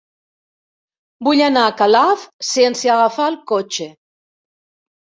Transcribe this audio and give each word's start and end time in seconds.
Vull 1.27 1.43
anar 1.49 1.67
a 1.67 1.75
Calaf 1.83 2.27
sense 2.55 2.91
agafar 2.97 3.31
el 3.35 3.41
cotxe. 3.55 3.93